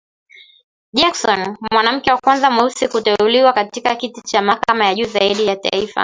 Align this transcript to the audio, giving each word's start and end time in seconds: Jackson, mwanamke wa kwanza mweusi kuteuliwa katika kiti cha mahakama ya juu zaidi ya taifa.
Jackson, 0.93 1.57
mwanamke 1.71 2.11
wa 2.11 2.17
kwanza 2.17 2.51
mweusi 2.51 2.87
kuteuliwa 2.87 3.53
katika 3.53 3.95
kiti 3.95 4.21
cha 4.21 4.41
mahakama 4.41 4.85
ya 4.85 4.95
juu 4.95 5.03
zaidi 5.05 5.45
ya 5.47 5.55
taifa. 5.55 5.99